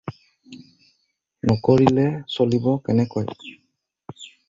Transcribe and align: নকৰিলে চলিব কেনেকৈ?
নকৰিলে 1.51 2.07
চলিব 2.39 2.69
কেনেকৈ? 2.91 3.25